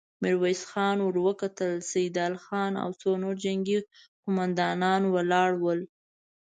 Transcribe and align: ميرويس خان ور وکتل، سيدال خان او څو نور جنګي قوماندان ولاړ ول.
ميرويس 0.23 0.61
خان 0.71 0.97
ور 1.05 1.15
وکتل، 1.27 1.71
سيدال 1.91 2.33
خان 2.45 2.71
او 2.83 2.89
څو 3.01 3.09
نور 3.23 3.35
جنګي 3.43 3.79
قوماندان 4.23 5.01
ولاړ 5.13 5.49
ول. 5.63 5.79